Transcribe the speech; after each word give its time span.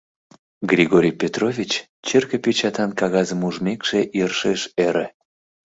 Григорий 0.71 1.15
Петрович, 1.21 1.71
черке 2.07 2.37
печатян 2.43 2.91
кагазым 2.99 3.41
ужмекше, 3.47 3.99
йӧршеш 4.17 4.61
ӧрӧ. 4.87 5.07